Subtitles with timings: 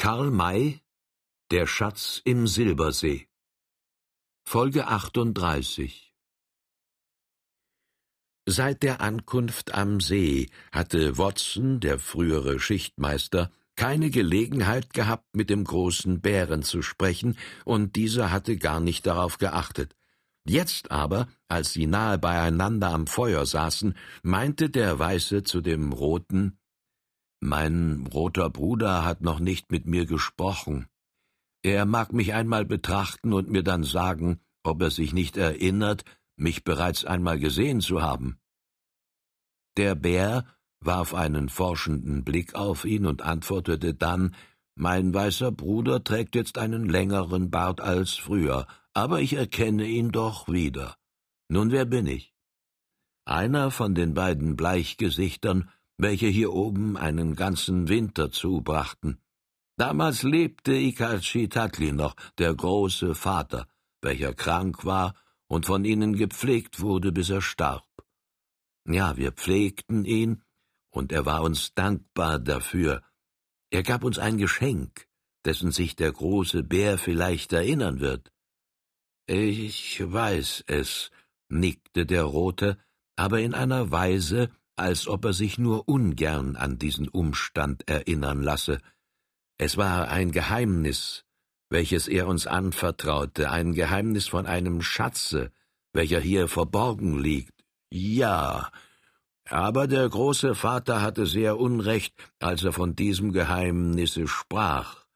[0.00, 0.80] Karl May
[1.50, 3.26] Der Schatz im Silbersee
[4.46, 6.14] Folge 38
[8.46, 15.64] Seit der Ankunft am See hatte Watson, der frühere Schichtmeister, keine Gelegenheit gehabt, mit dem
[15.64, 19.96] großen Bären zu sprechen, und dieser hatte gar nicht darauf geachtet.
[20.46, 26.56] Jetzt aber, als sie nahe beieinander am Feuer saßen, meinte der Weiße zu dem Roten
[27.40, 30.88] mein roter Bruder hat noch nicht mit mir gesprochen.
[31.62, 36.04] Er mag mich einmal betrachten und mir dann sagen, ob er sich nicht erinnert,
[36.36, 38.38] mich bereits einmal gesehen zu haben.
[39.76, 40.44] Der Bär
[40.80, 44.34] warf einen forschenden Blick auf ihn und antwortete dann
[44.74, 50.48] Mein weißer Bruder trägt jetzt einen längeren Bart als früher, aber ich erkenne ihn doch
[50.48, 50.96] wieder.
[51.48, 52.34] Nun wer bin ich?
[53.24, 59.20] Einer von den beiden Bleichgesichtern welche hier oben einen ganzen Winter zubrachten.
[59.76, 63.68] Damals lebte Ikalchitatli noch, der große Vater,
[64.00, 65.14] welcher krank war
[65.48, 67.86] und von ihnen gepflegt wurde, bis er starb.
[68.86, 70.42] Ja, wir pflegten ihn,
[70.90, 73.02] und er war uns dankbar dafür.
[73.70, 75.06] Er gab uns ein Geschenk,
[75.44, 78.32] dessen sich der große Bär vielleicht erinnern wird.
[79.26, 81.10] Ich weiß es,
[81.48, 82.78] nickte der Rote,
[83.16, 88.78] aber in einer Weise, als ob er sich nur ungern an diesen Umstand erinnern lasse.
[89.58, 91.24] Es war ein Geheimnis,
[91.70, 95.50] welches er uns anvertraute, ein Geheimnis von einem Schatze,
[95.92, 97.54] welcher hier verborgen liegt.
[97.90, 98.70] Ja,
[99.48, 105.06] aber der große Vater hatte sehr Unrecht, als er von diesem Geheimnisse sprach.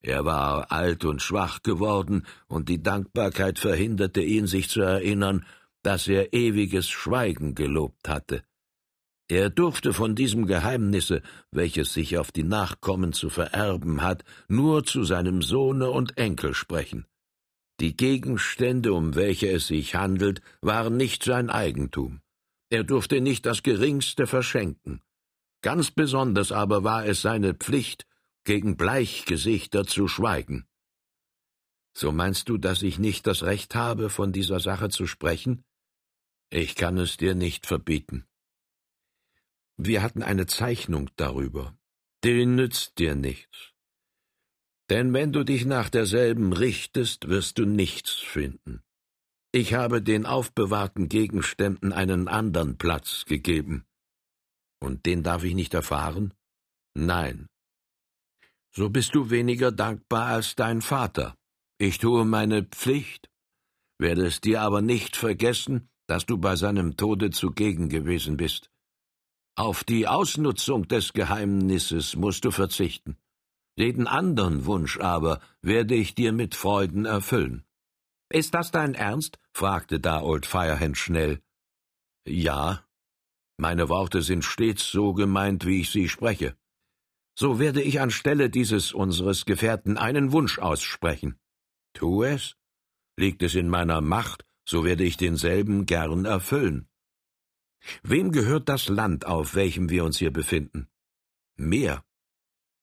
[0.00, 5.44] Er war alt und schwach geworden, und die Dankbarkeit verhinderte ihn, sich zu erinnern,
[5.82, 8.42] dass er ewiges Schweigen gelobt hatte.
[9.28, 15.04] Er durfte von diesem Geheimnisse, welches sich auf die Nachkommen zu vererben hat, nur zu
[15.04, 17.06] seinem Sohne und Enkel sprechen.
[17.80, 22.20] Die Gegenstände, um welche es sich handelt, waren nicht sein Eigentum.
[22.70, 25.02] Er durfte nicht das geringste verschenken.
[25.62, 28.06] Ganz besonders aber war es seine Pflicht,
[28.44, 30.66] gegen Bleichgesichter zu schweigen.
[31.96, 35.64] So meinst du, dass ich nicht das Recht habe, von dieser Sache zu sprechen?
[36.50, 38.26] Ich kann es dir nicht verbieten.
[39.76, 41.76] Wir hatten eine Zeichnung darüber.
[42.24, 43.72] Die nützt dir nichts.
[44.90, 48.82] Denn wenn du dich nach derselben richtest, wirst du nichts finden.
[49.52, 53.84] Ich habe den aufbewahrten Gegenständen einen anderen Platz gegeben.
[54.80, 56.34] Und den darf ich nicht erfahren?
[56.94, 57.48] Nein.
[58.74, 61.36] So bist du weniger dankbar als dein Vater.
[61.78, 63.30] Ich tue meine Pflicht,
[63.98, 68.71] werde es dir aber nicht vergessen, dass du bei seinem Tode zugegen gewesen bist.
[69.54, 73.18] Auf die Ausnutzung des Geheimnisses musst du verzichten.
[73.76, 77.64] Jeden anderen Wunsch aber werde ich dir mit Freuden erfüllen.
[78.30, 79.38] Ist das dein Ernst?
[79.52, 81.42] fragte da Old Firehand schnell.
[82.26, 82.86] Ja.
[83.58, 86.56] Meine Worte sind stets so gemeint, wie ich sie spreche.
[87.34, 91.38] So werde ich anstelle dieses unseres Gefährten einen Wunsch aussprechen.
[91.92, 92.56] Tu es.
[93.18, 96.88] Liegt es in meiner Macht, so werde ich denselben gern erfüllen.
[98.02, 100.88] Wem gehört das Land, auf welchem wir uns hier befinden?
[101.56, 102.02] Mir.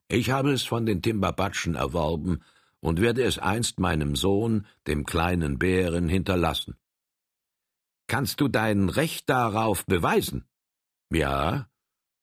[0.08, 2.42] Ich habe es von den Timbabatschen erworben
[2.80, 6.76] und werde es einst meinem Sohn, dem kleinen Bären, hinterlassen.
[8.08, 10.46] Kannst du dein Recht darauf beweisen?
[11.12, 11.70] Ja.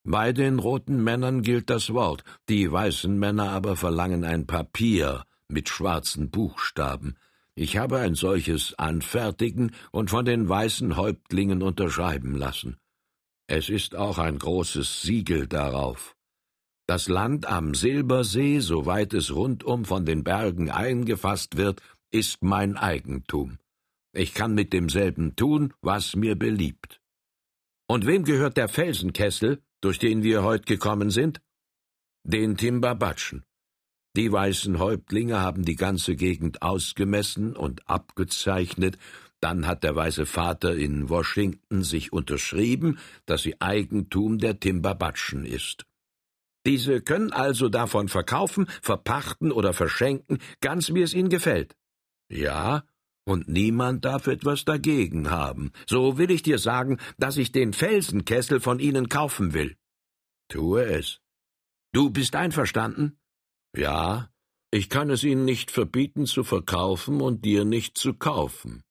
[0.03, 5.69] Bei den roten Männern gilt das Wort, die weißen Männer aber verlangen ein Papier mit
[5.69, 7.17] schwarzen Buchstaben,
[7.57, 12.77] ich habe ein solches anfertigen und von den weißen Häuptlingen unterschreiben lassen.
[13.47, 16.15] Es ist auch ein großes Siegel darauf.
[16.85, 21.81] Das Land am Silbersee, soweit es rundum von den Bergen eingefasst wird,
[22.11, 23.57] ist mein Eigentum.
[24.13, 27.01] Ich kann mit demselben tun, was mir beliebt.
[27.87, 31.41] Und wem gehört der Felsenkessel, durch den wir heut gekommen sind?
[32.23, 33.46] Den Timbabatschen.
[34.17, 38.97] Die weißen Häuptlinge haben die ganze Gegend ausgemessen und abgezeichnet,
[39.41, 42.97] dann hat der weiße Vater in Washington sich unterschrieben,
[43.27, 45.85] dass sie Eigentum der Timbabatschen ist.
[46.65, 51.77] Diese können also davon verkaufen, verpachten oder verschenken, ganz wie es ihnen gefällt.
[52.27, 52.85] Ja,
[53.23, 55.71] und niemand darf etwas dagegen haben.
[55.87, 59.77] So will ich dir sagen, dass ich den Felsenkessel von ihnen kaufen will.
[60.49, 61.19] Tue es.
[61.93, 63.19] Du bist einverstanden?
[63.75, 64.29] Ja,
[64.71, 68.83] ich kann es ihnen nicht verbieten zu verkaufen und dir nicht zu kaufen.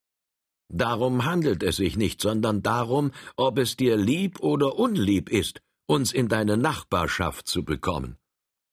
[0.68, 6.12] Darum handelt es sich nicht, sondern darum, ob es dir lieb oder unlieb ist, uns
[6.12, 8.16] in deine Nachbarschaft zu bekommen.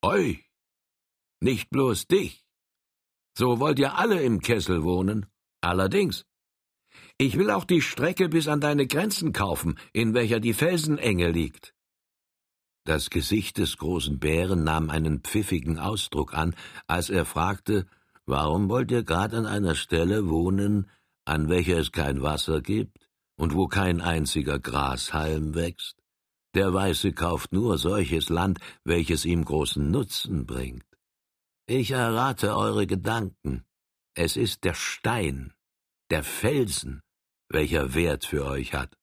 [0.03, 0.43] Oi!
[1.43, 2.43] nicht bloß dich.
[3.37, 5.25] So wollt ihr alle im Kessel wohnen.
[5.61, 6.25] Allerdings.
[7.17, 11.72] Ich will auch die Strecke bis an deine Grenzen kaufen, in welcher die Felsenenge liegt.
[12.85, 16.53] Das Gesicht des großen Bären nahm einen pfiffigen Ausdruck an,
[16.85, 17.85] als er fragte,
[18.25, 20.89] warum wollt ihr grad an einer Stelle wohnen,
[21.23, 25.97] an welcher es kein Wasser gibt und wo kein einziger Grashalm wächst?
[26.55, 30.85] Der Weiße kauft nur solches Land, welches ihm großen Nutzen bringt.
[31.65, 33.63] Ich errate eure Gedanken.
[34.13, 35.53] Es ist der Stein,
[36.11, 37.01] der Felsen,
[37.49, 38.95] welcher Wert für euch hat.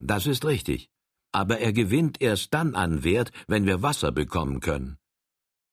[0.00, 0.89] Das ist richtig
[1.32, 4.98] aber er gewinnt erst dann an Wert, wenn wir Wasser bekommen können.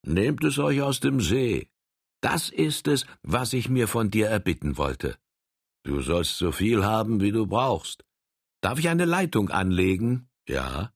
[0.06, 1.68] Nehmt es euch aus dem See.
[2.20, 5.16] Das ist es, was ich mir von dir erbitten wollte.
[5.84, 8.04] Du sollst so viel haben, wie du brauchst.
[8.60, 10.28] Darf ich eine Leitung anlegen?
[10.48, 10.92] Ja.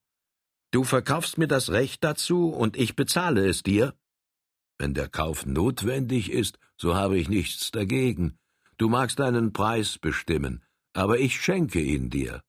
[0.72, 3.94] Du verkaufst mir das Recht dazu und ich bezahle es dir?
[4.78, 8.38] Wenn der Kauf notwendig ist, so habe ich nichts dagegen.
[8.78, 12.42] Du magst einen Preis bestimmen, aber ich schenke ihn dir.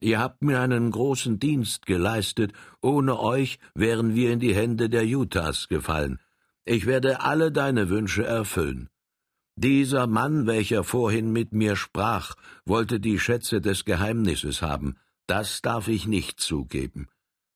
[0.00, 2.52] Ihr habt mir einen großen Dienst geleistet,
[2.82, 6.18] ohne euch wären wir in die Hände der Utahs gefallen.
[6.64, 8.88] Ich werde alle deine Wünsche erfüllen.
[9.56, 14.96] Dieser Mann, welcher vorhin mit mir sprach, wollte die Schätze des Geheimnisses haben,
[15.26, 17.08] das darf ich nicht zugeben.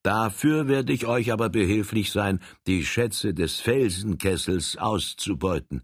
[0.03, 5.83] Dafür werde ich euch aber behilflich sein, die Schätze des Felsenkessels auszubeuten.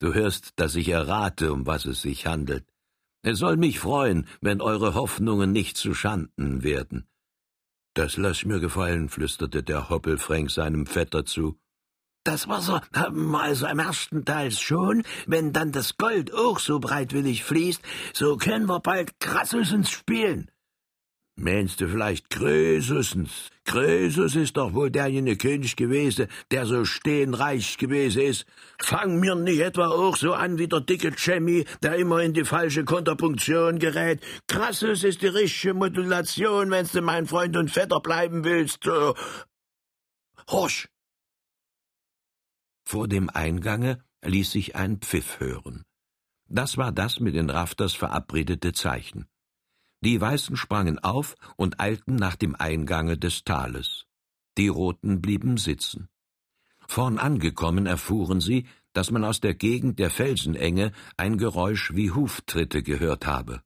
[0.00, 2.64] Du hörst, dass ich errate, um was es sich handelt.
[3.22, 7.08] Es soll mich freuen, wenn eure Hoffnungen nicht zu Schanden werden.
[7.94, 11.58] Das lass mir gefallen, flüsterte der Hoppelfränk seinem Vetter zu.
[12.24, 16.78] Das Wasser haben wir also am ersten Teils schon, wenn dann das Gold auch so
[16.78, 17.80] breitwillig fließt,
[18.12, 20.50] so können wir bald Krassusens spielen.
[21.40, 23.50] Meinst du vielleicht Krösusens?
[23.64, 28.44] Krösus ist doch wohl derjenige König gewesen, der so stehenreich gewesen ist.
[28.80, 32.44] Fang mir nicht etwa auch so an wie der dicke Jemmy, der immer in die
[32.44, 34.20] falsche Konterpunktion gerät.
[34.48, 38.82] Krassus ist die richtige Modulation, wenn's du mein Freund und Vetter bleiben willst.
[38.82, 39.14] So.
[40.50, 40.88] Horch!
[42.84, 45.84] Vor dem Eingange ließ sich ein Pfiff hören.
[46.48, 49.28] Das war das mit den Rafters verabredete Zeichen.
[50.00, 54.06] Die Weißen sprangen auf und eilten nach dem Eingange des Tales.
[54.56, 56.08] Die Roten blieben sitzen.
[56.86, 62.82] Vorn angekommen erfuhren sie, dass man aus der Gegend der Felsenenge ein Geräusch wie Huftritte
[62.82, 63.62] gehört habe.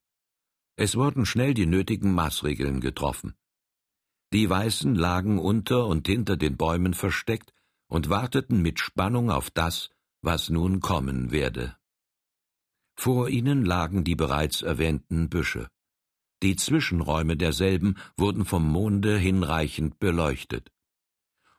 [0.76, 3.34] Es wurden schnell die nötigen Maßregeln getroffen.
[4.32, 7.52] Die Weißen lagen unter und hinter den Bäumen versteckt
[7.86, 9.90] und warteten mit Spannung auf das,
[10.22, 11.76] was nun kommen werde.
[12.94, 15.68] Vor ihnen lagen die bereits erwähnten Büsche.
[16.42, 20.72] Die Zwischenräume derselben wurden vom Monde hinreichend beleuchtet.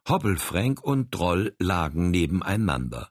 [0.08, 3.10] Hoppelfränk und Droll lagen nebeneinander.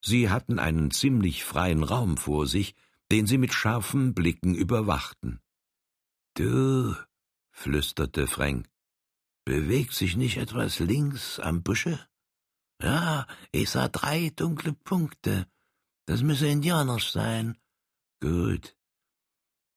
[0.00, 2.74] Sie hatten einen ziemlich freien Raum vor sich,
[3.10, 5.40] den sie mit scharfen Blicken überwachten.
[6.34, 6.96] Du,
[7.50, 8.66] flüsterte Fränk,
[9.44, 12.00] bewegt sich nicht etwas links am Busche?
[12.80, 15.46] Ja, ich sah drei dunkle Punkte.
[16.06, 17.58] Das müsse Indianer sein.
[18.20, 18.74] Gut,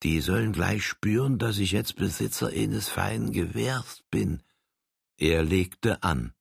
[0.03, 4.43] die sollen gleich spüren, dass ich jetzt Besitzer eines feinen Gewehrs bin.
[5.17, 6.33] Er legte an.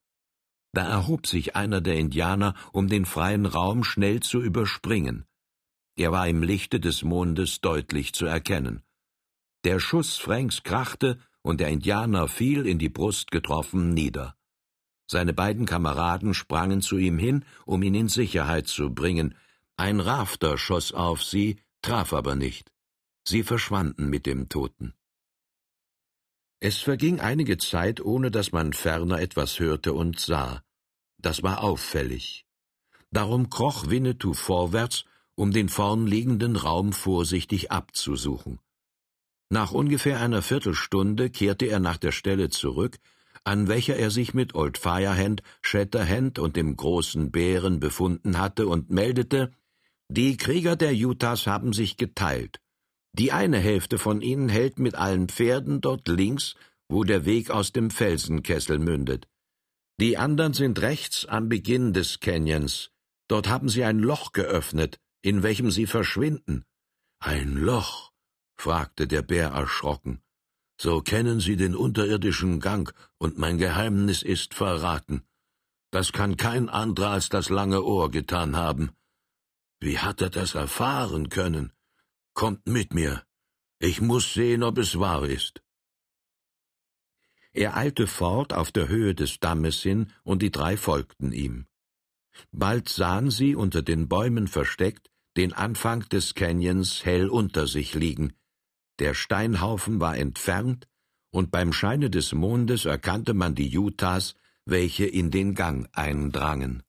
[0.73, 5.25] Da erhob sich einer der Indianer, um den freien Raum schnell zu überspringen.
[5.97, 8.83] Er war im Lichte des Mondes deutlich zu erkennen.
[9.63, 14.35] Der Schuss Franks krachte, und der Indianer fiel in die Brust getroffen nieder.
[15.07, 19.37] Seine beiden Kameraden sprangen zu ihm hin, um ihn in Sicherheit zu bringen.
[19.77, 22.73] Ein Rafter schoss auf sie, traf aber nicht.
[23.27, 24.95] Sie verschwanden mit dem Toten.
[26.61, 30.63] Es verging einige Zeit, ohne dass man ferner etwas hörte und sah.
[31.19, 32.47] Das war auffällig.
[33.11, 35.05] Darum kroch Winnetou vorwärts,
[35.37, 38.61] um den vorn liegenden Raum vorsichtig abzusuchen.
[39.51, 42.99] Nach ungefähr einer Viertelstunde kehrte er nach der Stelle zurück,
[43.45, 48.91] an welcher er sich mit Old Firehand, Shatterhand und dem großen Bären befunden hatte, und
[48.91, 49.53] meldete,
[50.09, 52.61] die Krieger der Utahs haben sich geteilt.
[53.15, 56.57] Die eine Hälfte von ihnen hält mit allen Pferden dort links,
[56.89, 59.29] wo der Weg aus dem Felsenkessel mündet.
[60.01, 62.91] Die anderen sind rechts am Beginn des Canyons.
[63.29, 66.65] Dort haben sie ein Loch geöffnet, in welchem sie verschwinden.
[67.21, 68.11] Ein Loch?
[68.57, 70.21] fragte der Bär erschrocken.
[70.77, 75.23] So kennen Sie den unterirdischen Gang, und mein Geheimnis ist verraten.
[75.93, 78.91] Das kann kein anderer als das lange Ohr getan haben.
[79.81, 81.73] Wie hat er das erfahren können?
[82.35, 83.23] Kommt mit mir.
[83.79, 85.63] Ich muss sehen, ob es wahr ist.
[87.53, 91.67] Er eilte fort auf der Höhe des Dammes hin, und die drei folgten ihm.
[92.51, 98.33] Bald sahen sie, unter den Bäumen versteckt, den Anfang des Canyons hell unter sich liegen.
[98.99, 100.89] Der Steinhaufen war entfernt,
[101.31, 106.83] und beim Scheine des Mondes erkannte man die Utahs, welche in den Gang eindrangen.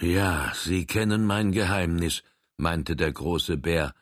[0.00, 2.22] Ja, Sie kennen mein Geheimnis,
[2.56, 3.94] meinte der große Bär.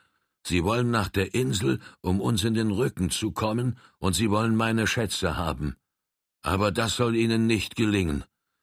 [0.48, 4.54] Sie wollen nach der Insel, um uns in den Rücken zu kommen, und Sie wollen
[4.54, 5.74] meine Schätze haben.
[6.40, 8.22] Aber das soll Ihnen nicht gelingen.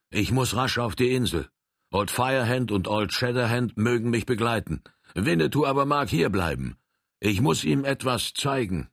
[0.09, 1.49] Ich muss rasch auf die Insel.
[1.91, 4.81] Old Firehand und Old Shatterhand mögen mich begleiten.
[5.13, 6.77] Winnetou aber mag hierbleiben.
[7.19, 8.87] Ich muss ihm etwas zeigen.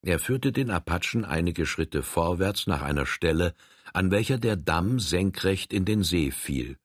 [0.00, 3.52] Er führte den Apachen einige Schritte vorwärts nach einer Stelle,
[3.92, 6.78] an welcher der Damm senkrecht in den See fiel.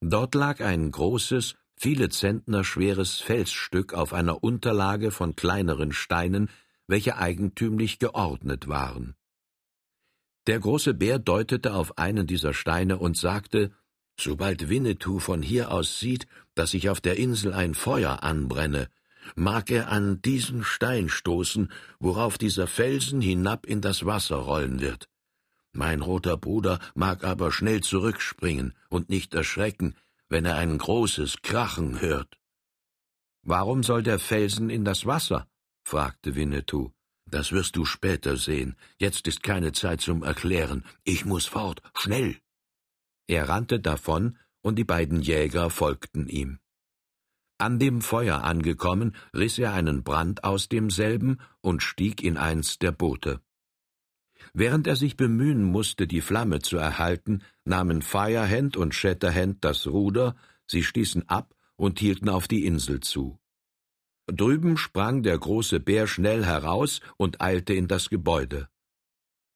[0.00, 6.50] Dort lag ein großes, viele Zentner schweres Felsstück auf einer Unterlage von kleineren Steinen,
[6.86, 9.14] welche eigentümlich geordnet waren.
[10.46, 13.70] Der große Bär deutete auf einen dieser Steine und sagte,
[14.20, 18.88] Sobald Winnetou von hier aus sieht, dass sich auf der Insel ein Feuer anbrenne,
[19.36, 21.70] mag er an diesen Stein stoßen,
[22.00, 25.08] worauf dieser Felsen hinab in das Wasser rollen wird.
[25.72, 29.94] Mein roter Bruder mag aber schnell zurückspringen und nicht erschrecken,
[30.28, 32.38] wenn er ein großes Krachen hört.
[33.42, 35.48] Warum soll der Felsen in das Wasser?
[35.84, 36.92] fragte Winnetou.
[37.30, 38.76] Das wirst du später sehen.
[38.98, 40.84] Jetzt ist keine Zeit zum Erklären.
[41.04, 41.82] Ich muss fort.
[41.94, 42.38] Schnell.
[43.26, 46.58] Er rannte davon, und die beiden Jäger folgten ihm.
[47.58, 52.92] An dem Feuer angekommen, riss er einen Brand aus demselben und stieg in eins der
[52.92, 53.40] Boote.
[54.54, 60.36] Während er sich bemühen musste, die Flamme zu erhalten, nahmen Firehand und Shatterhand das Ruder,
[60.66, 63.38] sie stießen ab und hielten auf die Insel zu.
[64.26, 68.68] Drüben sprang der große Bär schnell heraus und eilte in das Gebäude.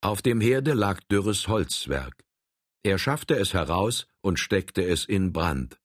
[0.01, 2.25] Auf dem Herde lag dürres Holzwerk.
[2.83, 5.79] Er schaffte es heraus und steckte es in Brand.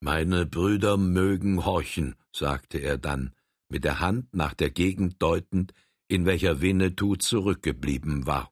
[0.00, 3.32] Meine Brüder mögen horchen, sagte er dann,
[3.68, 5.72] mit der Hand nach der Gegend deutend,
[6.08, 8.51] in welcher Winnetou zurückgeblieben war.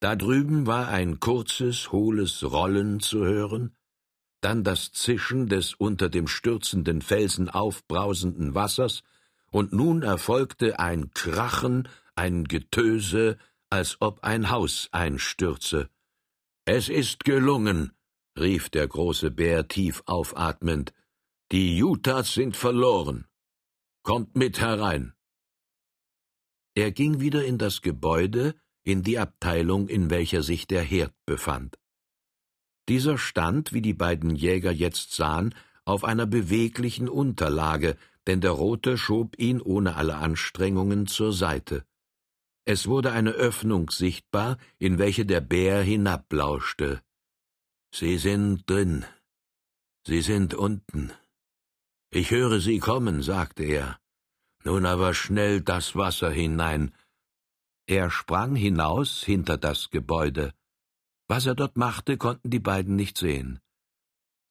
[0.00, 3.76] Da drüben war ein kurzes, hohles Rollen zu hören,
[4.40, 9.02] dann das Zischen des unter dem stürzenden Felsen aufbrausenden Wassers,
[9.50, 13.36] und nun erfolgte ein Krachen, ein Getöse,
[13.68, 15.90] als ob ein Haus einstürze.
[16.64, 17.92] Es ist gelungen,
[18.38, 20.94] rief der große Bär tief aufatmend.
[21.52, 23.26] Die Utahs sind verloren.
[24.02, 25.14] Kommt mit herein.
[26.74, 28.54] Er ging wieder in das Gebäude,
[28.90, 31.78] in die Abteilung, in welcher sich der Herd befand.
[32.88, 35.54] Dieser stand, wie die beiden Jäger jetzt sahen,
[35.84, 41.84] auf einer beweglichen Unterlage, denn der Rote schob ihn ohne alle Anstrengungen zur Seite.
[42.64, 47.00] Es wurde eine Öffnung sichtbar, in welche der Bär hinablauschte.
[47.92, 49.04] Sie sind drin.
[50.06, 51.12] Sie sind unten.
[52.10, 53.98] Ich höre Sie kommen, sagte er.
[54.64, 56.94] Nun aber schnell das Wasser hinein.
[57.90, 60.52] Er sprang hinaus hinter das Gebäude.
[61.26, 63.58] Was er dort machte, konnten die beiden nicht sehen.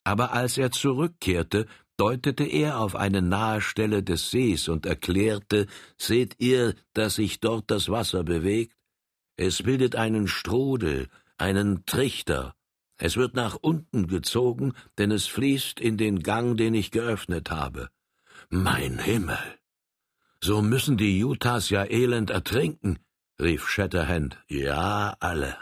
[0.03, 1.65] Aber als er zurückkehrte,
[1.95, 5.67] deutete er auf eine nahe Stelle des Sees und erklärte,
[5.97, 8.75] seht ihr, dass sich dort das Wasser bewegt?
[9.37, 12.55] Es bildet einen Strudel, einen Trichter.
[12.97, 17.89] Es wird nach unten gezogen, denn es fließt in den Gang, den ich geöffnet habe.
[18.49, 19.39] Mein Himmel!
[20.41, 22.99] So müssen die Utahs ja elend ertrinken,
[23.39, 24.43] rief Shatterhand.
[24.47, 25.57] Ja, alle.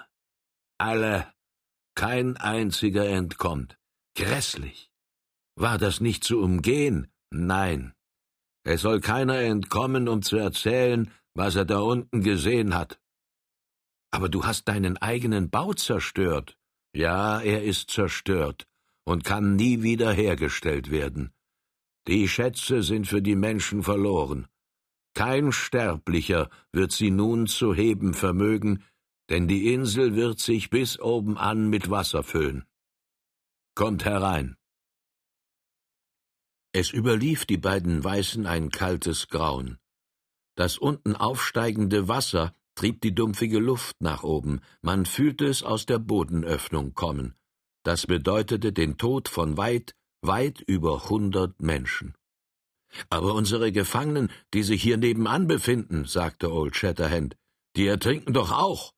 [0.77, 1.31] Alle.
[1.95, 3.77] Kein einziger entkommt.
[4.15, 4.91] Grässlich.
[5.55, 7.11] War das nicht zu umgehen?
[7.31, 7.93] Nein.
[8.63, 12.99] Es soll keiner entkommen, um zu erzählen, was er da unten gesehen hat.
[14.11, 16.57] Aber du hast deinen eigenen Bau zerstört.
[16.93, 18.67] Ja, er ist zerstört
[19.05, 21.33] und kann nie wieder hergestellt werden.
[22.07, 24.47] Die Schätze sind für die Menschen verloren.
[25.17, 28.83] Kein Sterblicher wird sie nun zu heben vermögen,
[29.31, 32.65] denn die Insel wird sich bis oben an mit Wasser füllen.
[33.73, 34.57] Kommt herein.
[36.71, 39.79] Es überlief die beiden Weißen ein kaltes Grauen.
[40.53, 45.97] Das unten aufsteigende Wasser trieb die dumpfige Luft nach oben, man fühlte es aus der
[45.97, 47.33] Bodenöffnung kommen.
[47.81, 52.13] Das bedeutete den Tod von weit, weit über hundert Menschen.
[53.09, 57.37] Aber unsere Gefangenen, die sich hier nebenan befinden, sagte Old Shatterhand,
[57.75, 58.93] die ertrinken doch auch.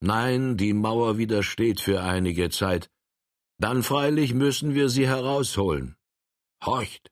[0.00, 2.90] Nein, die Mauer widersteht für einige Zeit.
[3.58, 5.96] Dann freilich müssen wir sie herausholen.
[6.64, 7.10] Horcht!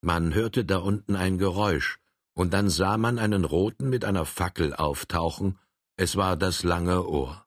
[0.00, 1.98] Man hörte da unten ein Geräusch,
[2.34, 5.58] und dann sah man einen Roten mit einer Fackel auftauchen,
[5.96, 7.46] es war das lange Ohr.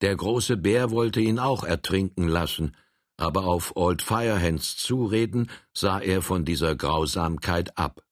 [0.00, 2.76] Der große Bär wollte ihn auch ertrinken lassen,
[3.22, 8.04] aber auf Old Firehands Zureden sah er von dieser Grausamkeit ab.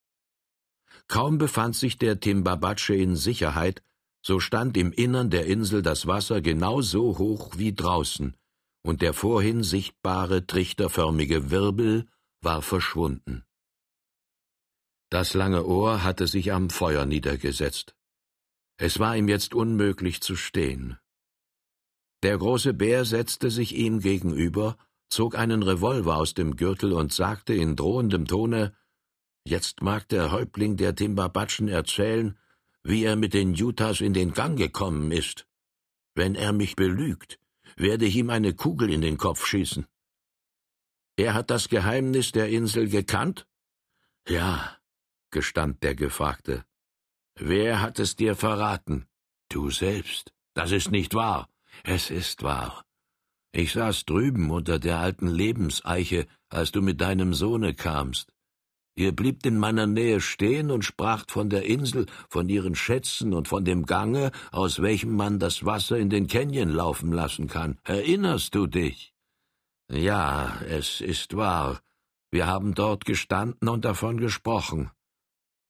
[1.09, 3.83] Kaum befand sich der Timbabatsche in Sicherheit,
[4.23, 8.37] so stand im Innern der Insel das Wasser genau so hoch wie draußen,
[8.83, 12.07] und der vorhin sichtbare trichterförmige Wirbel
[12.41, 13.45] war verschwunden.
[15.11, 17.97] Das lange Ohr hatte sich am Feuer niedergesetzt.
[18.77, 20.99] Es war ihm jetzt unmöglich zu stehen.
[22.23, 24.77] Der große Bär setzte sich ihm gegenüber,
[25.11, 28.75] zog einen Revolver aus dem Gürtel und sagte in drohendem Tone
[29.45, 32.39] Jetzt mag der Häuptling der Timbabatschen erzählen,
[32.83, 35.47] wie er mit den Utahs in den Gang gekommen ist.
[36.15, 37.39] Wenn er mich belügt,
[37.77, 39.87] werde ich ihm eine Kugel in den Kopf schießen.
[41.17, 43.47] Er hat das Geheimnis der Insel gekannt?
[44.29, 44.77] Ja,
[45.31, 46.65] gestand der Gefragte.
[47.35, 49.07] Wer hat es dir verraten?
[49.49, 50.33] Du selbst.
[50.55, 51.49] Das ist nicht wahr.
[51.85, 52.85] Es ist wahr.
[53.53, 58.33] Ich saß drüben unter der alten Lebenseiche, als du mit deinem Sohne kamst.
[58.95, 63.49] Ihr bliebt in meiner Nähe stehen und spracht von der Insel, von ihren Schätzen und
[63.49, 67.79] von dem Gange, aus welchem man das Wasser in den Canyon laufen lassen kann.
[67.85, 69.15] Erinnerst du dich?
[69.91, 71.81] Ja, es ist wahr.
[72.31, 74.91] Wir haben dort gestanden und davon gesprochen.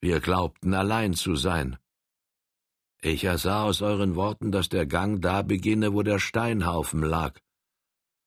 [0.01, 1.79] Wir glaubten allein zu sein.
[3.01, 7.39] Ich ersah aus euren Worten, dass der Gang da beginne, wo der Steinhaufen lag.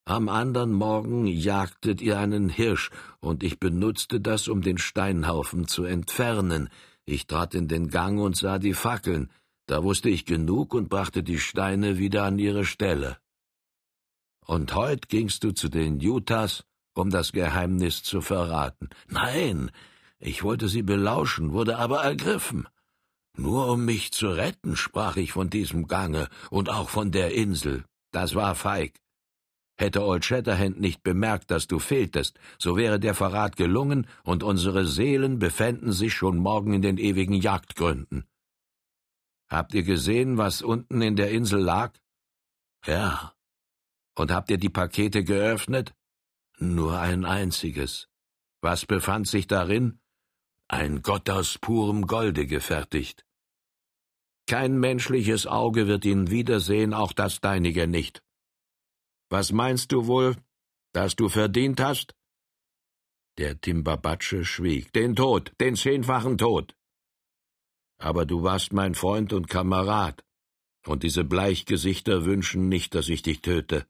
[0.05, 2.89] Am andern Morgen jagtet ihr einen Hirsch,
[3.21, 6.69] und ich benutzte das, um den Steinhaufen zu entfernen.
[7.05, 9.29] Ich trat in den Gang und sah die Fackeln.
[9.65, 13.17] Da wusste ich genug und brachte die Steine wieder an ihre Stelle.
[14.45, 18.89] Und heut gingst du zu den Utahs, um das Geheimnis zu verraten.
[19.07, 19.71] Nein,
[20.19, 22.67] ich wollte sie belauschen, wurde aber ergriffen.
[23.37, 27.85] Nur um mich zu retten, sprach ich von diesem Gange und auch von der Insel.
[28.11, 28.93] Das war feig.
[29.75, 34.85] Hätte Old Shatterhand nicht bemerkt, dass du fehltest, so wäre der Verrat gelungen und unsere
[34.85, 38.25] Seelen befänden sich schon morgen in den ewigen Jagdgründen.
[39.49, 41.93] Habt ihr gesehen, was unten in der Insel lag?
[42.85, 43.33] Ja.
[44.15, 45.93] Und habt ihr die Pakete geöffnet?
[46.59, 48.07] Nur ein einziges.
[48.61, 49.99] Was befand sich darin?
[50.67, 53.25] Ein Gott aus purem Golde gefertigt.
[54.47, 58.22] Kein menschliches Auge wird ihn wiedersehen, auch das deinige nicht.
[59.35, 60.35] Was meinst du wohl,
[60.93, 62.13] dass du verdient hast?
[63.39, 64.93] Der Timbabatsche schwieg.
[64.93, 66.75] Den Tod, den zehnfachen Tod.
[67.97, 70.23] Aber du warst mein Freund und Kamerad,
[70.85, 73.87] und diese Bleichgesichter wünschen nicht, dass ich dich töte.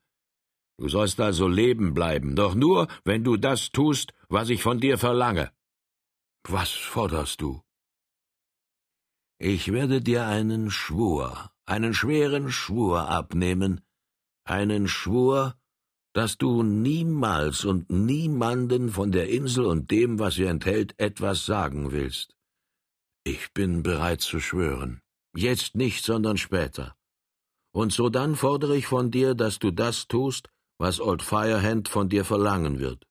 [0.78, 4.98] Du sollst also leben bleiben, doch nur, wenn du das tust, was ich von dir
[4.98, 5.52] verlange.
[6.48, 7.62] Was forderst du?
[9.40, 13.82] Ich werde dir einen Schwur, einen schweren Schwur abnehmen,
[14.46, 15.56] einen Schwur,
[16.14, 21.92] dass du niemals und niemanden von der Insel und dem, was sie enthält, etwas sagen
[21.92, 22.36] willst.
[23.24, 25.02] Ich bin bereit zu schwören.
[25.36, 26.96] Jetzt nicht, sondern später.
[27.74, 32.26] Und sodann fordere ich von dir, dass du das tust, was Old Firehand von dir
[32.26, 33.08] verlangen wird.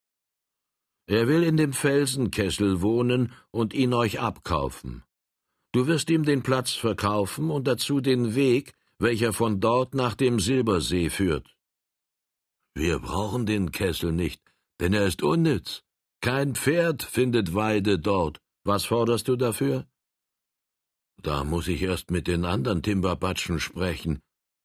[1.07, 5.03] Er will in dem Felsenkessel wohnen und ihn euch abkaufen.
[5.73, 10.41] Du wirst ihm den Platz verkaufen und dazu den Weg, welcher von dort nach dem
[10.41, 11.57] Silbersee führt.
[12.75, 14.43] Wir brauchen den Kessel nicht,
[14.81, 15.83] denn er ist unnütz.
[16.21, 18.41] Kein Pferd findet Weide dort.
[18.65, 19.87] Was forderst du dafür?
[21.21, 24.21] Da muss ich erst mit den anderen Timberbatschen sprechen.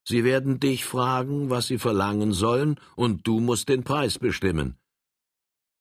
[0.08, 4.78] Sie werden dich fragen, was sie verlangen sollen, und du musst den Preis bestimmen.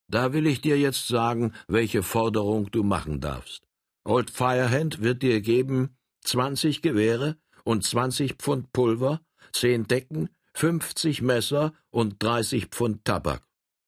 [0.08, 3.66] Da will ich dir jetzt sagen, welche Forderung du machen darfst.
[4.04, 9.20] Old Firehand wird dir geben zwanzig Gewehre, und zwanzig Pfund Pulver,
[9.52, 13.42] zehn Decken, fünfzig Messer und dreißig Pfund Tabak.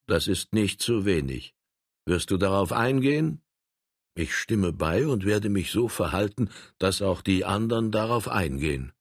[0.05, 1.55] Das ist nicht zu wenig.
[2.05, 3.41] Wirst du darauf eingehen?
[4.15, 8.91] Ich stimme bei und werde mich so verhalten, dass auch die anderen darauf eingehen.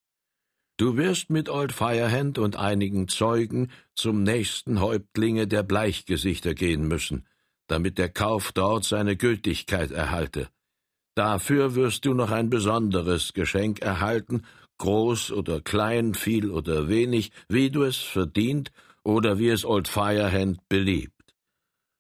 [0.77, 7.27] Du wirst mit Old Firehand und einigen Zeugen zum nächsten Häuptlinge der Bleichgesichter gehen müssen,
[7.67, 10.49] damit der Kauf dort seine Gültigkeit erhalte.
[11.17, 14.45] Dafür wirst du noch ein besonderes Geschenk erhalten
[14.79, 18.71] groß oder klein, viel oder wenig, wie du es verdient
[19.03, 21.13] oder wie es Old Firehand beliebt.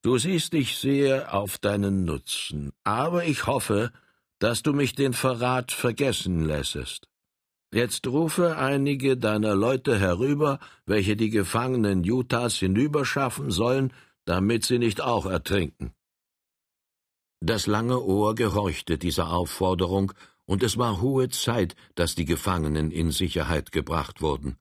[0.02, 3.92] Du siehst dich sehr auf deinen Nutzen, aber ich hoffe,
[4.38, 7.08] dass du mich den Verrat vergessen lässest.
[7.72, 13.92] Jetzt rufe einige deiner Leute herüber, welche die gefangenen Utahs hinüberschaffen sollen,
[14.24, 15.92] damit sie nicht auch ertrinken.
[17.40, 20.12] Das lange Ohr gehorchte dieser Aufforderung
[20.48, 24.56] und es war hohe Zeit, dass die Gefangenen in Sicherheit gebracht wurden.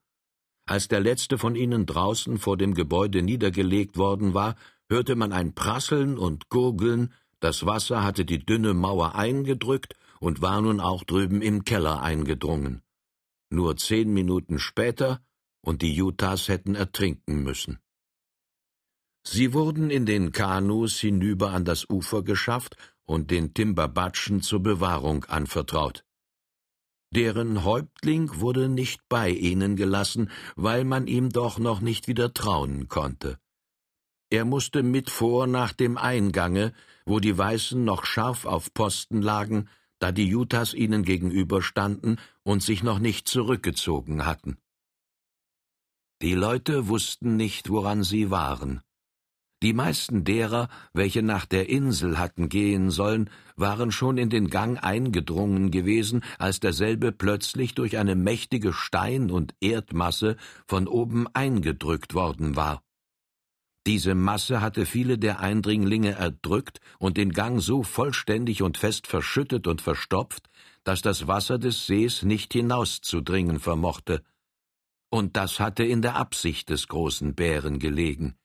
[0.67, 4.57] Als der letzte von ihnen draußen vor dem Gebäude niedergelegt worden war,
[4.89, 10.61] hörte man ein Prasseln und Gurgeln, das Wasser hatte die dünne Mauer eingedrückt und war
[10.61, 12.81] nun auch drüben im Keller eingedrungen.
[13.49, 15.21] Nur zehn Minuten später,
[15.61, 17.79] und die Utahs hätten ertrinken müssen.
[19.25, 22.75] Sie wurden in den Kanus hinüber an das Ufer geschafft
[23.07, 26.03] und den Timberbatschen zur Bewahrung anvertraut.
[27.15, 32.89] Deren Häuptling wurde nicht bei ihnen gelassen, weil man ihm doch noch nicht wieder trauen
[32.89, 33.39] konnte.
[34.29, 36.73] Er musste mit vor nach dem Eingange,
[37.05, 42.83] wo die Weißen noch scharf auf Posten lagen, da die Utahs ihnen gegenüberstanden und sich
[42.83, 44.57] noch nicht zurückgezogen hatten.
[46.21, 48.81] Die Leute wussten nicht, woran sie waren.
[49.63, 54.83] Die meisten derer, welche nach der Insel hatten gehen sollen, waren schon in den Gang
[54.83, 62.55] eingedrungen gewesen, als derselbe plötzlich durch eine mächtige Stein- und Erdmasse von oben eingedrückt worden
[62.55, 62.83] war.
[63.87, 69.65] Diese Masse hatte viele der Eindringlinge erdrückt und den Gang so vollständig und fest verschüttet
[69.65, 70.49] und verstopft,
[70.83, 74.23] dass das Wasser des Sees nicht hinauszudringen vermochte.
[75.09, 78.35] Und das hatte in der Absicht des großen Bären gelegen.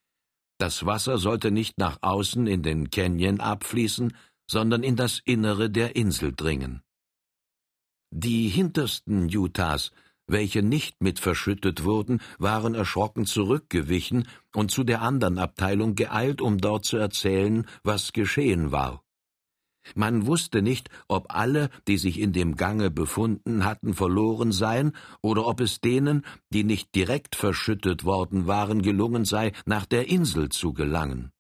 [0.62, 4.16] Das Wasser sollte nicht nach außen in den Canyon abfließen,
[4.48, 6.82] sondern in das Innere der Insel dringen.
[8.14, 9.90] Die hintersten Utahs,
[10.28, 16.58] welche nicht mit verschüttet wurden, waren erschrocken zurückgewichen und zu der anderen Abteilung geeilt, um
[16.58, 19.02] dort zu erzählen, was geschehen war.
[19.94, 25.46] Man wusste nicht, ob alle, die sich in dem Gange befunden hatten, verloren seien, oder
[25.46, 30.72] ob es denen, die nicht direkt verschüttet worden waren, gelungen sei, nach der Insel zu
[30.72, 31.32] gelangen.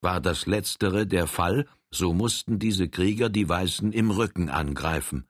[0.00, 5.26] War das letztere der Fall, so mussten diese Krieger die Weißen im Rücken angreifen.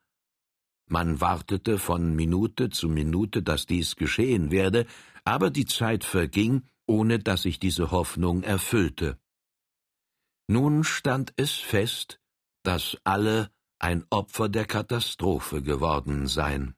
[0.89, 4.87] Man wartete von Minute zu Minute, dass dies geschehen werde,
[5.25, 9.19] aber die Zeit verging, ohne dass sich diese Hoffnung erfüllte.
[10.47, 12.21] Nun stand es fest,
[12.65, 16.75] dass alle ein Opfer der Katastrophe geworden seien.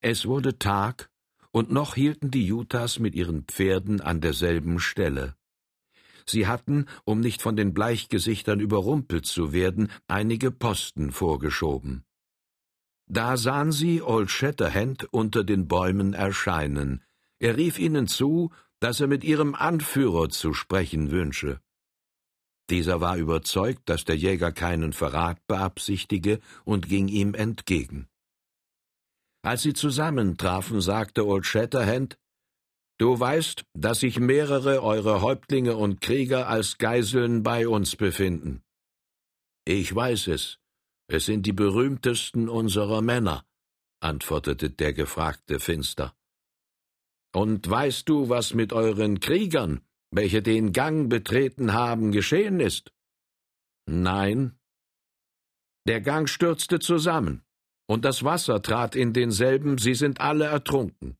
[0.00, 1.10] Es wurde Tag,
[1.52, 5.36] und noch hielten die Utahs mit ihren Pferden an derselben Stelle.
[6.26, 12.04] Sie hatten, um nicht von den Bleichgesichtern überrumpelt zu werden, einige Posten vorgeschoben.
[13.06, 17.04] Da sahen sie Old Shatterhand unter den Bäumen erscheinen.
[17.38, 18.50] Er rief ihnen zu,
[18.80, 21.60] dass er mit ihrem Anführer zu sprechen wünsche.
[22.70, 28.08] Dieser war überzeugt, dass der Jäger keinen Verrat beabsichtige und ging ihm entgegen.
[29.42, 32.18] Als sie zusammentrafen, sagte Old Shatterhand,
[32.98, 38.62] Du weißt, sich sich mehrere eurer Häuptlinge und Krieger als Geiseln bei uns befinden.
[39.64, 40.58] Ich weiß es.
[41.08, 43.44] Es sind die berühmtesten unserer Männer,
[44.00, 46.14] antwortete der Gefragte finster.
[47.34, 49.80] Und weißt du, was mit euren Kriegern,
[50.12, 52.92] welche den Gang betreten haben, geschehen ist?
[53.86, 54.58] Nein.
[55.88, 57.42] Der Gang stürzte zusammen,
[57.86, 61.16] und das Wasser trat in denselben, sie sind alle ertrunken.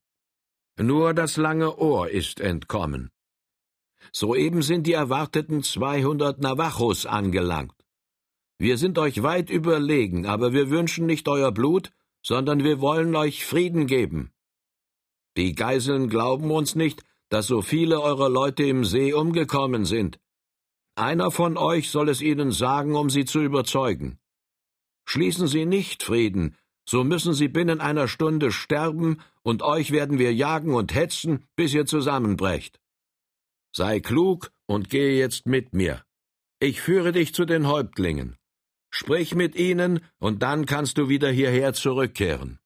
[0.79, 3.11] Nur das lange Ohr ist entkommen.
[4.13, 7.75] Soeben sind die erwarteten zweihundert Navajos angelangt.
[8.59, 13.45] Wir sind euch weit überlegen, aber wir wünschen nicht euer Blut, sondern wir wollen euch
[13.45, 14.33] Frieden geben.
[15.37, 17.03] Die Geiseln glauben uns nicht,
[17.33, 20.21] dass so viele eurer Leute im See umgekommen sind.
[20.97, 24.19] Einer von euch soll es ihnen sagen, um sie zu überzeugen.
[25.07, 30.35] Schließen Sie nicht Frieden, so müssen Sie binnen einer Stunde sterben, und euch werden wir
[30.35, 32.81] jagen und hetzen, bis ihr zusammenbrecht.
[33.75, 36.05] Sei klug und gehe jetzt mit mir.
[36.61, 38.37] Ich führe dich zu den Häuptlingen.
[38.91, 42.59] Sprich mit ihnen, und dann kannst du wieder hierher zurückkehren.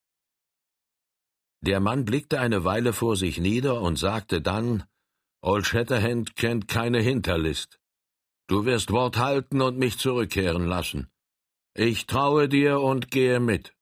[1.67, 4.85] Der Mann blickte eine Weile vor sich nieder und sagte dann
[5.43, 7.81] Old Shatterhand kennt keine Hinterlist.
[8.47, 11.09] Du wirst Wort halten und mich zurückkehren lassen.
[11.75, 13.75] Ich traue dir und gehe mit.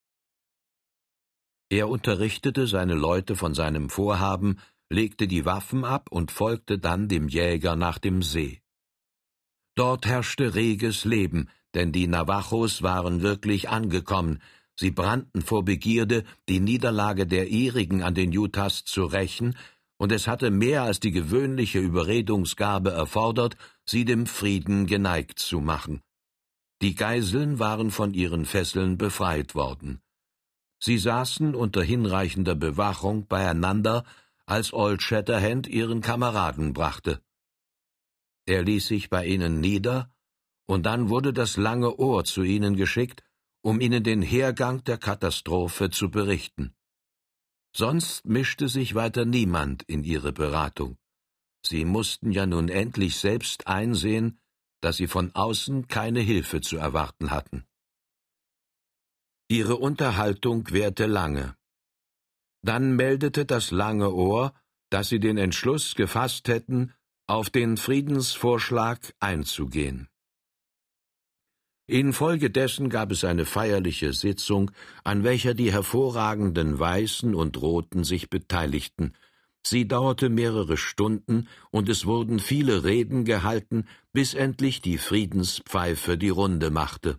[1.68, 7.29] Er unterrichtete seine Leute von seinem Vorhaben, legte die Waffen ab und folgte dann dem
[7.29, 8.62] Jäger nach dem See.
[9.75, 14.40] Dort herrschte reges Leben, denn die Navajos waren wirklich angekommen,
[14.77, 19.57] Sie brannten vor Begierde, die Niederlage der ihrigen an den Utahs zu rächen,
[19.97, 23.57] und es hatte mehr als die gewöhnliche Überredungsgabe erfordert,
[23.87, 26.03] sie dem Frieden geneigt zu machen.
[26.83, 30.01] Die Geiseln waren von ihren Fesseln befreit worden.
[30.81, 34.05] Sie saßen unter hinreichender Bewachung beieinander,
[34.45, 37.23] als Old Shatterhand ihren Kameraden brachte.
[38.45, 40.13] Er ließ sich bei ihnen nieder,
[40.67, 43.24] und dann wurde das lange Ohr zu ihnen geschickt,
[43.64, 46.74] um ihnen den Hergang der Katastrophe zu berichten.
[47.74, 50.98] Sonst mischte sich weiter niemand in ihre Beratung.
[51.66, 54.38] Sie mussten ja nun endlich selbst einsehen,
[54.83, 57.64] dass sie von außen keine Hilfe zu erwarten hatten.
[59.48, 61.57] Ihre Unterhaltung währte lange.
[62.62, 64.53] Dann meldete das lange Ohr,
[64.90, 66.92] dass sie den Entschluss gefasst hätten,
[67.27, 70.09] auf den Friedensvorschlag einzugehen.
[71.87, 74.70] Infolgedessen gab es eine feierliche Sitzung,
[75.05, 79.12] an welcher die hervorragenden Weißen und Roten sich beteiligten,
[79.66, 86.29] Sie dauerte mehrere Stunden, und es wurden viele Reden gehalten, bis endlich die Friedenspfeife die
[86.29, 87.18] Runde machte.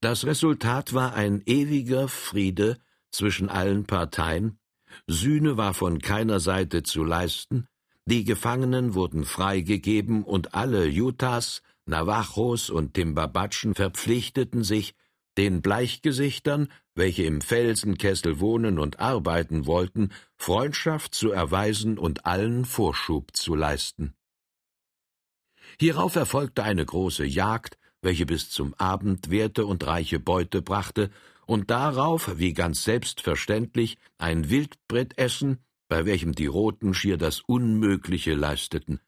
[0.00, 2.78] Das Resultat war ein ewiger Friede
[3.10, 4.58] zwischen allen Parteien,
[5.06, 7.66] Sühne war von keiner Seite zu leisten,
[8.04, 14.94] die Gefangenen wurden freigegeben und alle Utahs, Navajos und Timbabatschen verpflichteten sich,
[15.36, 23.34] den Bleichgesichtern, welche im Felsenkessel wohnen und arbeiten wollten, Freundschaft zu erweisen und allen Vorschub
[23.34, 24.14] zu leisten.
[25.80, 31.10] Hierauf erfolgte eine große Jagd, welche bis zum Abend währte und reiche Beute brachte,
[31.46, 39.00] und darauf, wie ganz selbstverständlich, ein Wildbrettessen, bei welchem die Roten schier das Unmögliche leisteten.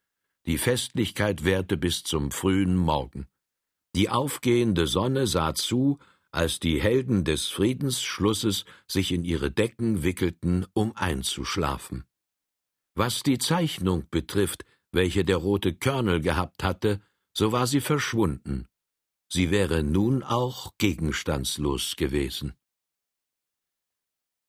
[0.46, 3.26] Die Festlichkeit währte bis zum frühen Morgen.
[3.94, 5.98] Die aufgehende Sonne sah zu,
[6.32, 12.04] als die Helden des Friedensschlusses sich in ihre Decken wickelten, um einzuschlafen.
[12.94, 17.00] Was die Zeichnung betrifft, welche der rote Körnel gehabt hatte,
[17.32, 18.66] so war sie verschwunden.
[19.28, 22.54] Sie wäre nun auch gegenstandslos gewesen.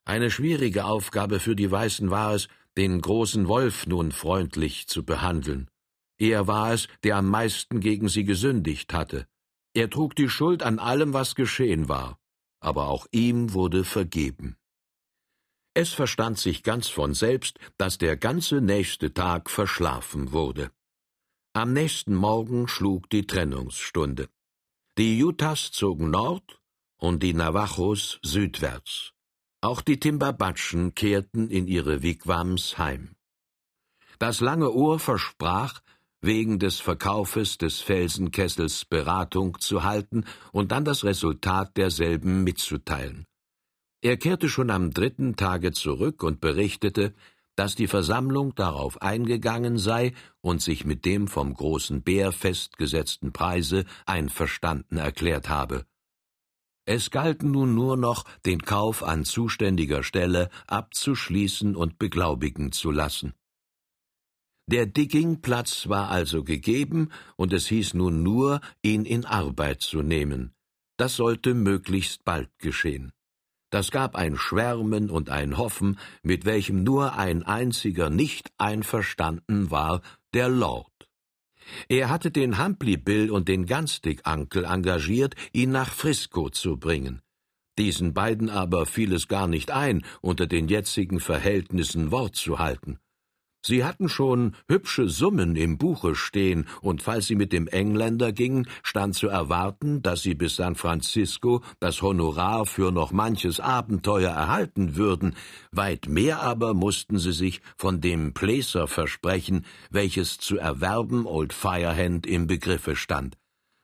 [0.06, 5.70] Eine schwierige Aufgabe für die Weißen war es, den großen Wolf nun freundlich zu behandeln.
[6.18, 9.28] Er war es, der am meisten gegen sie gesündigt hatte.
[9.74, 12.18] Er trug die Schuld an allem, was geschehen war,
[12.62, 14.58] aber auch ihm wurde vergeben.
[15.74, 20.72] Es verstand sich ganz von selbst, dass der ganze nächste Tag verschlafen wurde.
[21.54, 24.30] Am nächsten Morgen schlug die Trennungsstunde.
[24.98, 26.62] Die Utahs zogen nord
[26.98, 29.12] und die Navajos südwärts.
[29.60, 33.16] Auch die Timbabatschen kehrten in ihre Wigwams heim.
[34.20, 35.82] Das lange Ohr versprach,
[36.26, 43.26] wegen des Verkaufes des Felsenkessels Beratung zu halten und dann das Resultat derselben mitzuteilen.
[44.02, 47.14] Er kehrte schon am dritten Tage zurück und berichtete,
[47.56, 53.86] dass die Versammlung darauf eingegangen sei und sich mit dem vom großen Bär festgesetzten Preise
[54.06, 55.86] einverstanden erklärt habe.
[56.86, 63.34] Es galt nun nur noch, den Kauf an zuständiger Stelle abzuschließen und beglaubigen zu lassen.
[64.68, 70.56] Der Diggingplatz war also gegeben, und es hieß nun nur, ihn in Arbeit zu nehmen.
[70.98, 73.12] Das sollte möglichst bald geschehen.
[73.70, 80.02] Das gab ein Schwärmen und ein Hoffen, mit welchem nur ein einziger nicht einverstanden war,
[80.34, 80.92] der Lord.
[81.88, 87.22] Er hatte den Humphrey Bill und den Ganstig Uncle engagiert, ihn nach Frisco zu bringen.
[87.78, 93.00] Diesen beiden aber fiel es gar nicht ein, unter den jetzigen Verhältnissen Wort zu halten.
[93.68, 98.68] Sie hatten schon hübsche Summen im Buche stehen, und falls sie mit dem Engländer gingen,
[98.84, 104.98] stand zu erwarten, dass sie bis San Francisco das Honorar für noch manches Abenteuer erhalten
[104.98, 105.36] würden,
[105.72, 112.28] weit mehr aber mussten sie sich von dem Placer versprechen, welches zu erwerben Old Firehand
[112.28, 113.36] im Begriffe stand.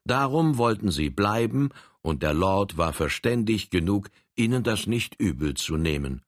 [0.05, 1.69] Darum wollten sie bleiben,
[2.03, 6.21] und der Lord war verständig genug, ihnen das nicht übel zu nehmen.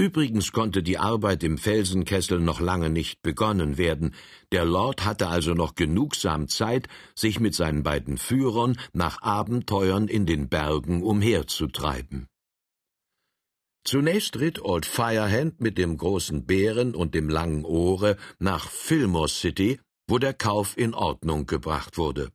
[0.00, 4.14] Übrigens konnte die Arbeit im Felsenkessel noch lange nicht begonnen werden,
[4.52, 10.24] der Lord hatte also noch genugsam Zeit, sich mit seinen beiden Führern nach Abenteuern in
[10.24, 12.28] den Bergen umherzutreiben.
[13.84, 19.80] Zunächst ritt Old Firehand mit dem großen Bären und dem langen Ohre nach Fillmore City,
[20.06, 22.30] wo der Kauf in Ordnung gebracht wurde.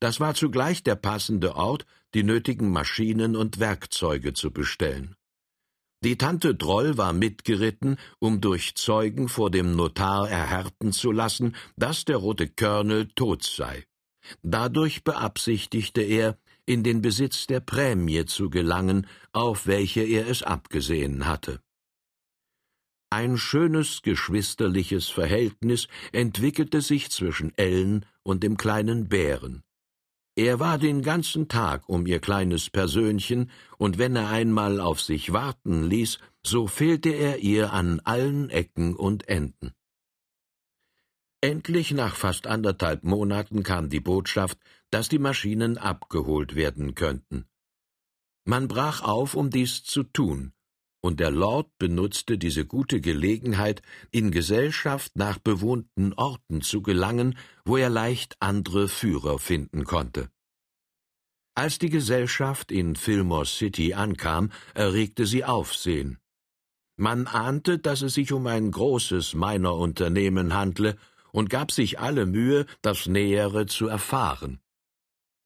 [0.00, 5.14] Das war zugleich der passende Ort, die nötigen Maschinen und Werkzeuge zu bestellen.
[6.02, 12.06] Die Tante Droll war mitgeritten, um durch Zeugen vor dem Notar erhärten zu lassen, dass
[12.06, 13.84] der rote Körnel tot sei.
[14.42, 21.26] Dadurch beabsichtigte er, in den Besitz der Prämie zu gelangen, auf welche er es abgesehen
[21.26, 21.60] hatte.
[23.10, 29.64] Ein schönes geschwisterliches Verhältnis entwickelte sich zwischen Ellen und dem kleinen Bären.
[30.40, 35.34] Er war den ganzen Tag um ihr kleines Persönchen, und wenn er einmal auf sich
[35.34, 39.74] warten ließ, so fehlte er ihr an allen Ecken und Enden.
[41.42, 44.56] Endlich nach fast anderthalb Monaten kam die Botschaft,
[44.90, 47.44] dass die Maschinen abgeholt werden könnten.
[48.46, 50.54] Man brach auf, um dies zu tun.
[51.00, 57.76] Und der Lord benutzte diese gute Gelegenheit, in Gesellschaft nach bewohnten Orten zu gelangen, wo
[57.76, 60.30] er leicht andere Führer finden konnte.
[61.54, 66.18] Als die Gesellschaft in Fillmore City ankam, erregte sie Aufsehen.
[66.96, 70.96] Man ahnte, dass es sich um ein großes Minerunternehmen handle
[71.32, 74.60] und gab sich alle Mühe, das Nähere zu erfahren.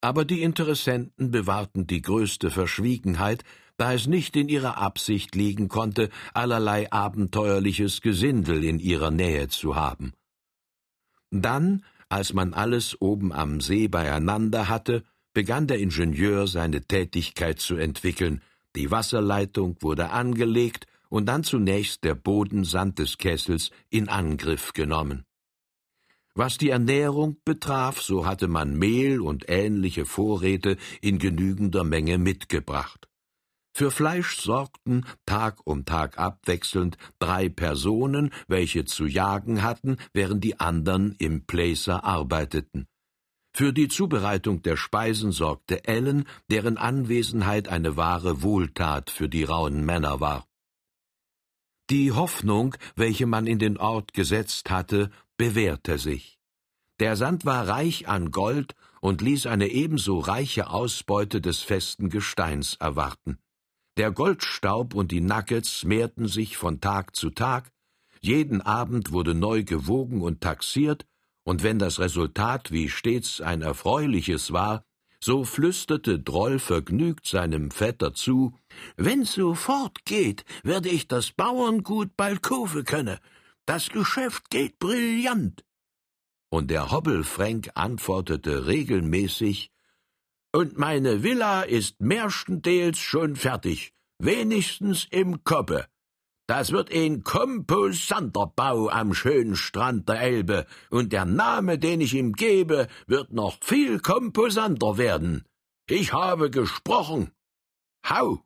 [0.01, 3.43] Aber die Interessenten bewahrten die größte Verschwiegenheit,
[3.77, 9.75] da es nicht in ihrer Absicht liegen konnte, allerlei abenteuerliches Gesindel in ihrer Nähe zu
[9.77, 10.13] haben.
[11.31, 17.77] Dann, als man alles oben am See beieinander hatte, begann der Ingenieur seine Tätigkeit zu
[17.77, 18.41] entwickeln,
[18.77, 25.25] die Wasserleitung wurde angelegt und dann zunächst der Bodensand des Kessels in Angriff genommen.
[26.35, 33.09] Was die Ernährung betraf, so hatte man Mehl und ähnliche Vorräte in genügender Menge mitgebracht.
[33.77, 40.61] Für Fleisch sorgten, Tag um Tag abwechselnd, drei Personen, welche zu jagen hatten, während die
[40.61, 42.87] andern im Placer arbeiteten.
[43.53, 49.85] Für die Zubereitung der Speisen sorgte Ellen, deren Anwesenheit eine wahre Wohltat für die rauen
[49.85, 50.47] Männer war.
[51.91, 56.39] Die Hoffnung, welche man in den Ort gesetzt hatte, bewährte sich.
[57.01, 62.77] Der Sand war reich an Gold und ließ eine ebenso reiche Ausbeute des festen Gesteins
[62.77, 63.39] erwarten.
[63.97, 67.71] Der Goldstaub und die Nuggets mehrten sich von Tag zu Tag,
[68.21, 71.07] jeden Abend wurde neu gewogen und taxiert,
[71.45, 74.83] und wenn das Resultat wie stets ein erfreuliches war,
[75.21, 78.59] so flüsterte Droll vergnügt seinem Vetter zu
[78.97, 83.19] Wenn's so fortgeht, werde ich das Bauerngut bald kaufen können.
[83.65, 85.65] Das Geschäft geht brillant.
[86.51, 89.71] Und der Hobbelfränk antwortete regelmäßig
[90.55, 95.87] und meine Villa ist märstenteils schon fertig, wenigstens im Koppe.
[96.47, 102.15] Das wird ein komposanter Bau am schönen Strand der Elbe, und der Name, den ich
[102.15, 105.45] ihm gebe, wird noch viel komposanter werden.
[105.89, 107.33] Ich habe gesprochen.
[108.09, 108.45] Hau!